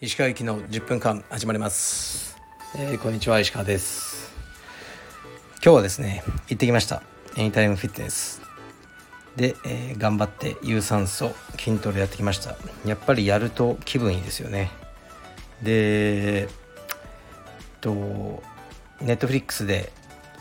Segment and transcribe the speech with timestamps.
[0.00, 2.36] 石川行きの10分間始まります、
[2.76, 4.34] えー、こんにちは石川です。
[5.64, 7.02] 今日はですね行ってきました。
[7.38, 8.42] エニタイムフィットネス
[9.36, 12.56] で、えー、頑張って有酸素筋トレやってきました。
[12.84, 14.70] やっぱりやると気分いいですよね。
[15.62, 16.46] で
[17.80, 17.94] と
[19.00, 19.92] ネットフリックスで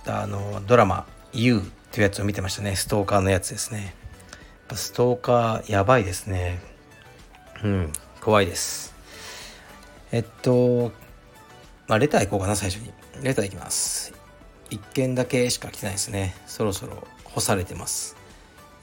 [0.06, 1.62] あのドラマ「You」
[1.92, 3.96] というやつを見てましたねストーカーのやつですね
[4.74, 6.60] ストーカーやばいですね
[7.64, 8.98] うん怖いです
[10.12, 10.94] えっと、
[11.88, 12.94] まあ、レター行こうかな、最初に。
[13.24, 14.14] レター行きます。
[14.70, 16.34] 1件だけしか来てないですね。
[16.46, 18.16] そろそろ干されてます。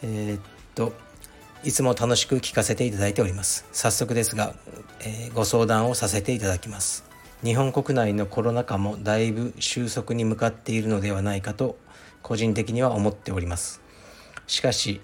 [0.02, 0.41] えー、っ
[0.74, 0.93] と、
[1.62, 3.66] いつも楽しく聞かせていただいております。
[3.73, 4.55] 早速ですが、
[5.01, 7.05] えー、ご相談をさせていただきます。
[7.43, 11.77] 日本国内のコロナ禍もだいぶ収束に向かっているのではないかと
[12.24, 13.83] 個人的には思っております。
[14.46, 15.02] しかし、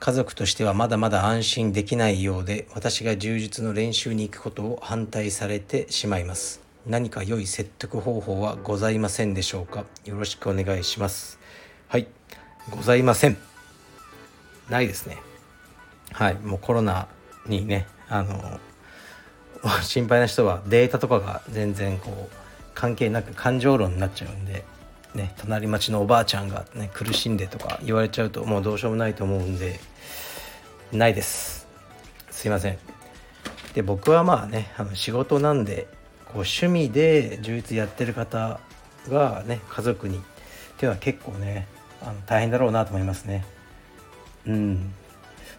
[0.00, 6.62] 家族としてはまだまだ安心できないようで私が柔術の練習に行くことを反対されてしまいます。
[6.86, 9.84] 何か良い説得方法はございませんでしょうか？
[10.06, 11.38] よろしくお願いします。
[11.86, 12.06] はい。
[12.70, 13.36] ございません。
[14.70, 15.18] ないですね。
[16.12, 16.34] はい。
[16.36, 17.08] もうコロナ
[17.46, 18.58] にねあの
[19.84, 22.36] 心配な人はデータとかが全然こう
[22.74, 24.64] 関係なく感情論になっちゃうんで
[25.14, 29.80] ね隣町のおばあちゃんがね苦しんでとか言われちゃうともうどうしようもないと思うんで
[30.92, 31.66] ないです。
[32.30, 32.78] すいません。
[33.74, 35.86] で僕はまあねあの仕事なんで
[36.26, 38.60] こう趣味で充実やってる方
[39.08, 40.20] がね家族にっ
[40.76, 41.66] ていうのは結構ね
[42.02, 43.44] あの大変だろうなと思いますね。
[44.46, 44.92] うん。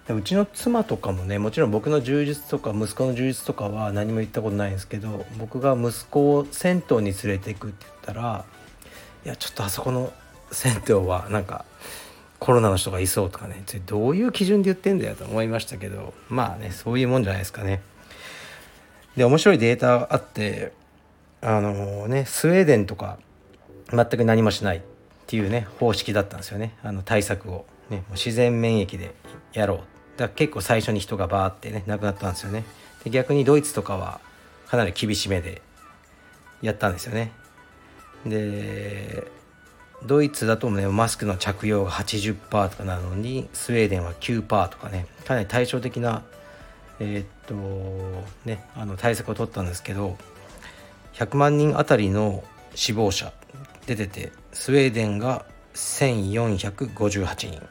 [0.08, 8.45] でうちの妻とかもねもちろん僕の充実とか息子の充実とかは何も言ったことないんですけど僕が息子を銭湯に連れていくって言ったら
[9.26, 10.12] いやちょっとあそこの
[10.52, 11.66] 銭湯はなんか
[12.40, 17.82] コロナの人がいそうとかねどういう基準で言ってんだよと思いましたけどまあねそういうもんじゃないですかね。
[19.16, 20.74] で面白いデータがあって
[21.42, 23.17] あのねスウェーデンとか
[23.92, 24.82] 全く何もしないっ
[25.28, 26.76] ていうね方式だったんですよね。
[26.83, 29.14] あの対策を、ね、もう自然免疫で
[29.54, 29.80] やろう。
[30.17, 32.66] だ結構最初に人がバーってね亡くなったんですよね。
[33.04, 34.20] で逆にドイツとかは
[34.67, 35.62] かなり厳しめで
[36.62, 37.32] やったんですよね。
[38.26, 39.28] で
[40.06, 46.23] ドイツだとねマスクの着用が80%とかなのにスウェーデンは9%とかねかなり対照的な
[47.00, 47.56] えー、っと
[48.45, 50.17] ねあの対策を取ったんですけど
[51.14, 52.44] 100万人あたりの
[52.76, 53.32] 死亡者
[53.86, 57.62] 出ててスウェーデンが1458人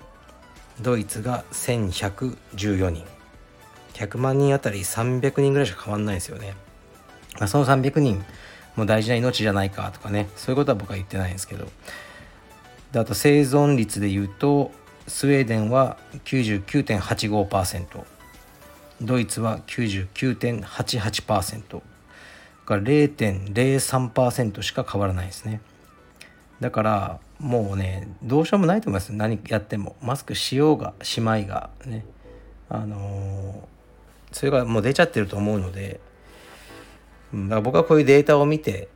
[0.81, 3.05] ドイツが1114人。
[3.95, 6.55] 100万人あたり300人ぐらいしか変わんないですよね、
[7.39, 8.25] まあ、その300人
[8.77, 10.28] もう大事な命じゃないかとかね。
[10.37, 11.69] そういうことは僕は言ってないんですけど。
[12.93, 14.71] であと生存率で言うと
[15.09, 18.05] スウェーデンは99.85%
[19.00, 21.82] ドイツは99.88%
[22.66, 25.61] が0.03%しか変わらないですね。
[26.61, 29.12] だからもうねどうしようもないと思います。
[29.12, 29.97] 何やっても。
[30.00, 32.05] マスクしようがしまいがね。
[32.69, 36.00] あのー、それがもう出ちゃってると思うので
[37.34, 38.88] だから僕はこういうデータを見て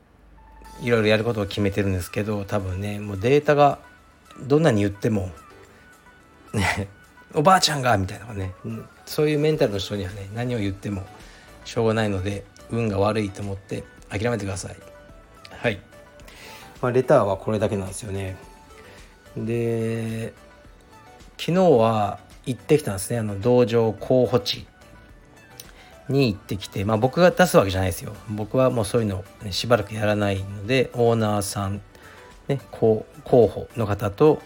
[0.83, 3.79] いろいろやることを決めてるんですけど多分ねもうデータが
[4.43, 5.31] どんなに言っても
[6.53, 6.89] ね
[7.35, 8.53] おばあちゃんがみたいなね
[9.07, 11.05] そういうメンタルの人にはね何を言っても
[11.65, 14.77] しょうがないので運が悪いと思って諦めてください。
[15.51, 15.81] はい、
[16.81, 18.37] まあ、レターはこれだけなんですよね。
[19.37, 20.33] で
[21.39, 23.19] 昨日は行ってきたんですね。
[23.19, 24.67] あの道場候補地。
[26.09, 28.15] に行ってきて、まあ、僕が出すわけじゃないですよ。
[28.29, 31.81] 僕はもうそういうの、ね、しばらくやらないのでオーナーさん、
[32.49, 34.41] ね、候補の方と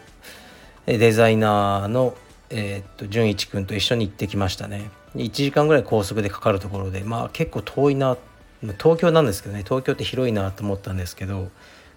[0.86, 2.16] デザイナーの、
[2.48, 4.90] えー、っと純一君と一緒に行ってきましたね。
[5.16, 8.16] 1時間ぐらい高速でかかるところでまあ結構遠いな
[8.78, 11.48] 東京なんですけどね東京って広いなと思ったんですけど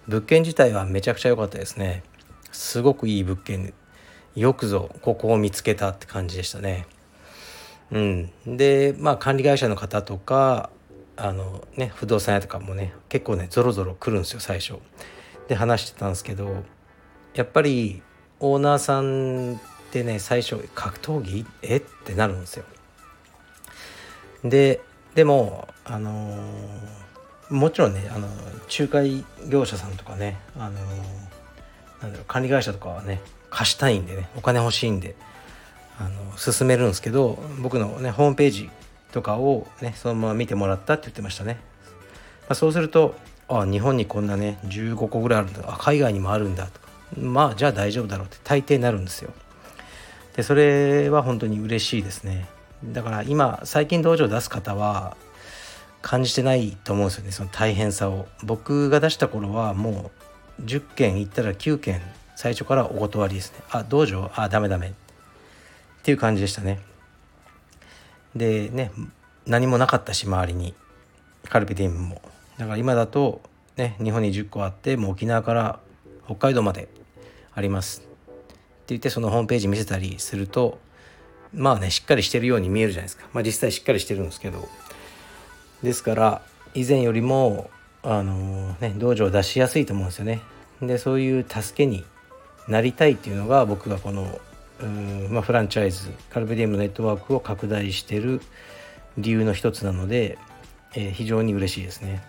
[0.07, 2.03] 物件自体はめちゃくちゃ良かったですね。
[2.51, 3.73] すごくいい物件
[4.35, 6.87] よくぞここを見つけたって感じでしたね。
[7.91, 10.69] うん、でまあ管理会社の方とか
[11.15, 14.79] あのね不動産屋とかもね結構ねぞろぞろ来るんですよ最初。
[15.47, 16.63] で話してたんですけど
[17.35, 18.01] やっぱり
[18.39, 19.57] オーナーさんっ
[19.91, 21.45] てね最初格闘技？
[21.61, 21.77] え？
[21.77, 22.65] ってなるんですよ。
[24.43, 24.81] で
[25.15, 35.15] でもあのー、もちろんねあの仲介業者さんとかねあのー、なんだろう管理会社とかはね貸したいんでねお金欲しいんで
[35.99, 38.69] あの進めるんですけど僕のねホームページ
[39.11, 41.59] とかをねそのまま見てもらったって言ってましたね、
[42.41, 43.15] まあ、そうすると
[43.47, 45.61] あ日本にこんなね15個ぐらいあるんだ。
[45.67, 46.87] あ海外にもあるんだとか。
[47.17, 49.31] まあじゃあ大丈夫だろうって大抵なるんですよ。
[50.35, 52.47] でそれは本当に嬉しいですね。
[52.83, 55.15] だから今最近道場を出す方は
[56.01, 57.31] 感じてないと思うんですよね。
[57.31, 58.27] その大変さを。
[58.43, 60.11] 僕が出した頃はも
[60.59, 62.01] う10件行ったら9件
[62.35, 63.59] 最初からお断りですね。
[63.69, 64.93] あ道場あダメダメ。
[66.03, 66.81] っていう感じでしたね。
[68.35, 68.91] でね
[69.47, 70.75] 何もなかったし周りに。
[71.49, 72.21] カルピディウムも。
[72.57, 73.41] だから今だと
[73.77, 75.79] ね日本に10個あってもう沖縄から
[76.25, 76.89] 北海道まで
[77.53, 78.01] あります。
[78.01, 78.09] って
[78.87, 80.79] 言ってそのホームページ見せたりすると
[81.53, 83.27] まあねしっかりしてるように見えるじゃないですか。
[83.33, 84.67] まあ実際しっかりしてるんですけど。
[85.83, 86.41] ですから
[86.73, 87.69] 以前よりも
[88.03, 90.41] あのね道場を出しやすいと思うんですよね。
[90.81, 92.03] でそういう助けに
[92.67, 94.39] なりたいっていうのが僕がこの
[95.29, 98.41] まあ、フランチャイズカルベディウムのネットワークを拡大してる
[99.17, 100.37] 理由の一つなので、
[100.95, 102.23] えー、非常に嬉しいですね。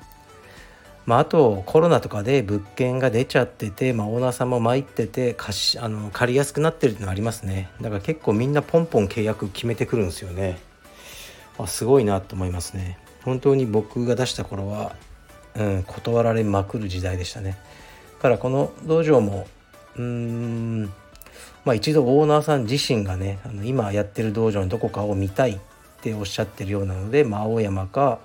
[1.07, 7.69] まあ、あとコロナとかで物件が出ちゃってて、まあ、オーナーさんも参ってて貸しあの借りやすくなってるっていうのありますね。
[7.81, 10.59] だから結構みんなポンポン契約決めてくるんですよね。
[11.59, 12.99] あすごいなと思いますね。
[13.23, 14.97] 本当に僕が出した頃は、
[15.57, 17.59] うん、断られまくる時代でしたね。
[18.17, 19.47] だからこの道場も
[19.97, 20.93] うーん
[21.65, 25.59] まあ、一度オーナーさん自身がねあの今やってる道場のどこかを見たいっ
[26.03, 28.19] ておっしゃってるようなので、まあ、青山か、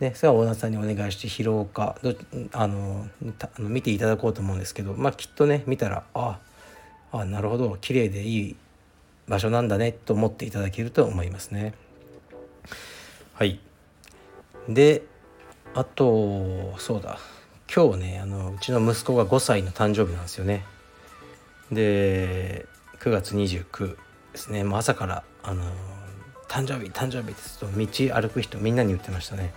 [0.00, 2.14] ね、それはオーナーさんにお願いして広岡ど
[2.52, 6.38] あのあの見ていただこうと思うんですけど、まあ、きっとね見たらあ
[7.12, 8.56] あなるほど綺麗でいい
[9.28, 11.74] 場所なんだねと思っていただけると思いますね。
[13.34, 13.60] はい
[14.68, 15.02] で
[15.74, 17.18] あとそうだ
[17.74, 20.64] 今日ねあのうちの息子が5歳の誕生日なんですよね。
[21.72, 22.66] で
[23.00, 23.96] 9月29
[24.32, 24.62] ですね。
[24.62, 25.64] もう朝からあの
[26.48, 29.52] 誕生日誕生日ですと道歩く人みんなに言ってましたね。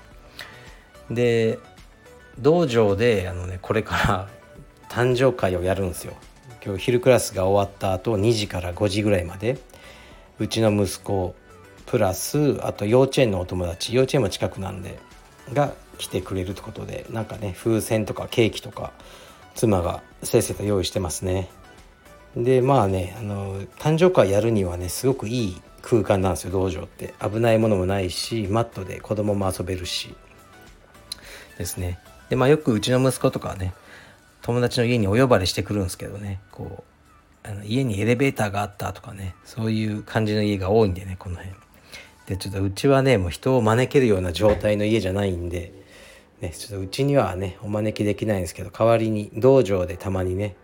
[1.11, 1.59] で
[2.39, 4.29] 道場であのねこれから
[4.89, 6.13] 誕生会をやるんですよ。
[6.65, 9.59] 今日昼クラスが終わった後2時から5時ぐらいまで
[10.39, 11.35] うちの息子
[11.85, 14.97] プラスあと幼稚園のお友達幼稚園も近くなんで
[15.53, 18.93] が来てくれるってことでなんかね風船とかケーキとか
[19.53, 21.49] 妻がせっせと用意してますね。
[22.35, 27.13] でまあねあの誕生会やるにはねすごくいい空間なんですよ道場って。
[27.21, 30.15] 危ないものもないしマットで子供も遊べるし。
[31.57, 31.99] ですね。
[32.29, 33.73] でまあよくうちの息子とかね
[34.41, 36.39] 友達の家にお呼ばれしてくるんですけどね。
[36.51, 36.83] こ
[37.45, 41.53] うあの家にエレベーターがあったとかねそういう感じの家が多いんでねこの辺。
[42.25, 45.71] でちょっとうちはねもう人を招けるような状態の家じゃないんで、
[46.41, 50.55] ね、ちょっとうちにはねお招きできないんですけど代わりに道場でたまにね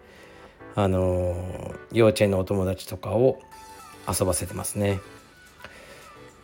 [0.76, 3.42] あの幼稚園のお友達とかを
[4.08, 5.00] 遊ばせてますね。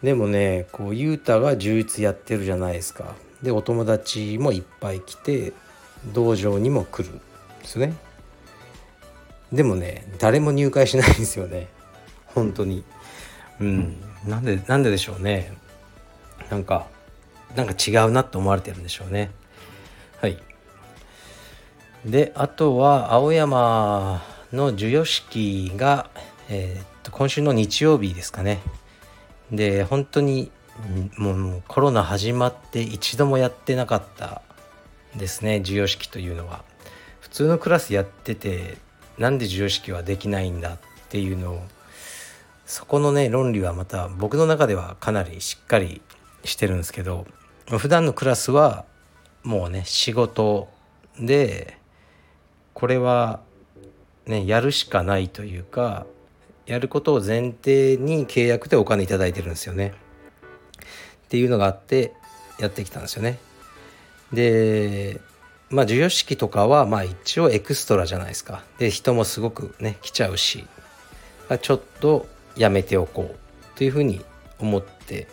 [0.03, 3.15] でもねこうゆうたが充実やってるじゃないですか。
[3.41, 5.53] でお友達もいっぱい来て
[6.13, 7.21] 道場にも来るんで
[7.63, 7.93] すね。
[9.51, 11.67] でもね誰も入会しないんですよね。
[12.27, 12.83] 本当に。
[13.59, 13.97] うん。
[14.25, 15.53] なんでなんででしょうね。
[16.49, 16.87] なんか
[17.55, 19.31] なんか違うなと思われてるんでしょうね。
[20.21, 20.37] はい。
[22.07, 24.23] であとは青山
[24.53, 26.09] の授与式が、
[26.47, 28.59] えー、っと今週の日曜日ですかね。
[29.51, 30.49] で本当に
[31.17, 34.41] もうコロナ始まって一度もやってなかった
[35.17, 36.63] ですね授与式というのは。
[37.19, 38.77] 普通のクラスやってて
[39.17, 40.77] なんで授与式はできないんだっ
[41.09, 41.61] ていうのを
[42.65, 46.01] そこのね論理はまた僕の中ではかなりしっかり
[46.45, 47.27] してるんですけど
[47.65, 48.85] 普段のクラスは
[49.43, 50.69] もうね仕事
[51.19, 51.76] で
[52.77, 53.39] これは
[54.27, 56.05] ねやるしかないというか
[56.67, 59.95] やることを前提に契約でお金頂いてるんですよね。
[61.25, 62.13] っていうのがあって
[62.59, 63.39] やってきたんですよね。
[64.31, 65.19] で
[65.71, 68.63] まあ授与式とかはまあ一応エクストラじゃないですか。
[68.77, 70.67] で人もすごくね来ちゃうし
[71.63, 74.21] ちょっとやめておこうというふうに
[74.59, 75.27] 思って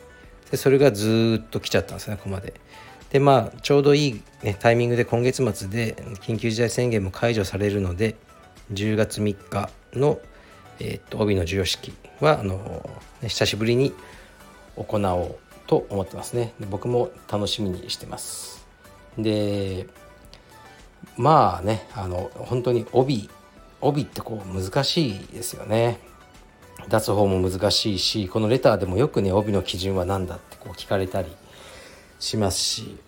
[0.50, 2.54] でそれがずっと来ちゃったんですねここまで。
[3.14, 8.16] でまあちょうどいい、ね、タイミングで今月末で緊急事態宣言も解除されるので
[8.72, 10.18] 10月3日の、
[10.80, 12.90] えー、っと帯の授与式はあの、
[13.22, 13.94] ね、久しぶりに
[14.74, 15.36] 行おう
[15.68, 16.54] と思ってますね。
[16.68, 18.66] 僕も楽しみにしてます。
[19.16, 19.86] で
[21.16, 23.30] まあねあの本当に帯
[23.80, 26.00] 帯ってこう難しいですよね。
[26.88, 31.28] 出す方も難しいしこのレターでもよくね帯の基準は何だってこう聞かれたり
[32.18, 33.03] しますし。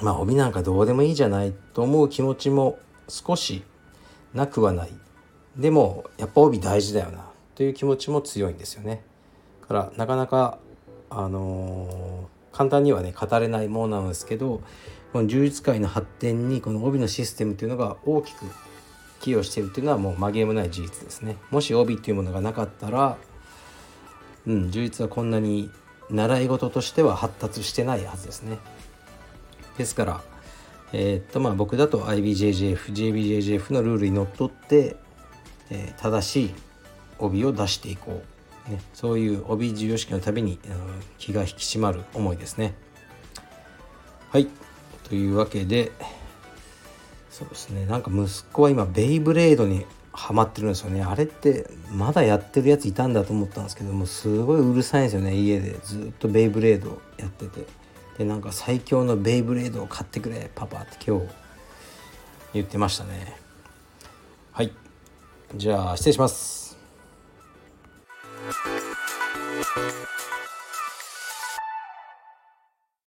[0.00, 3.62] まあ帯なんかどうでもいいじゃないと思う気持ちも少し
[4.34, 4.92] なくはない
[5.56, 9.02] でもやっぱ帯大事だよなという気持ちも強いんですよね。
[9.68, 10.58] からなかなか
[11.10, 14.62] あのー、簡単にはね語れないものなんですけど
[15.12, 18.46] この柔術界の発展にこの帯のシステムっていうのが大きく
[19.20, 21.36] 寄与しているっていうのはもう紛れもない事実ですね。
[21.50, 23.18] もし帯っていうものがなかったら
[24.46, 25.70] うん充実はこんなに
[26.10, 28.58] 習い事としては発達してないはずですね
[29.78, 30.20] ですから
[30.92, 34.96] えー、っとまあ僕だと IBJJF、JBJJF のルールにのっとって、
[35.70, 36.54] えー、正しい
[37.18, 38.22] 帯を出していこ
[38.68, 40.58] う、ね、そういう帯授与式のたびに、
[41.18, 42.74] 気が引き締まる思いですね。
[44.30, 44.48] はい。
[45.08, 45.92] というわけで
[47.30, 47.86] そうですね。
[47.86, 51.02] なんか息子は今ベイブレードにハマってるんですよね。
[51.02, 55.34] あれってまだやってるやついたんだと思ったんですけどもすごいうるさいんですよね。
[55.34, 57.81] 家でずっとベイブレードやってて。
[58.18, 61.26] でなんか最強のベイブレードを買ってくれパパって今日
[62.54, 63.36] 言ってましたね。
[64.52, 64.72] はい。
[65.54, 66.76] じゃあ失礼します。